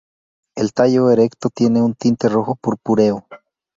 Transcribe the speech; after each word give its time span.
El 0.55 0.73
tallo 0.73 1.11
erecto 1.11 1.49
tiene 1.53 1.79
un 1.83 1.93
tinte 1.93 2.27
rojo 2.27 2.55
purpúreo. 2.55 3.27